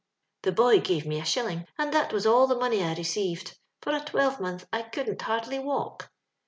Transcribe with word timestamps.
The 0.41 0.51
boy 0.51 0.79
gave 0.79 1.05
me 1.05 1.19
a 1.19 1.23
shilling, 1.25 1.67
and 1.77 1.93
that 1.93 2.11
was 2.11 2.25
all 2.25 2.47
the 2.47 2.55
money 2.55 2.83
I 2.83 2.95
received. 2.95 3.55
For 3.83 3.93
a 3.95 3.99
twelve 4.03 4.39
month 4.41 4.65
I 4.73 4.81
couldn't 4.81 5.21
hardly 5.21 5.59
walk. 5.59 6.09